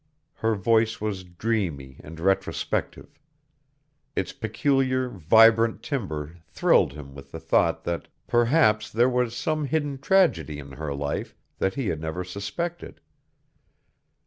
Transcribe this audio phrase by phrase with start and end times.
[0.33, 3.19] Her voice was dreamy and retrospective.
[4.15, 9.99] Its peculiar, vibrant timbre thrilled him with the thought that perhaps there was some hidden
[9.99, 12.99] tragedy in her life that he had never suspected.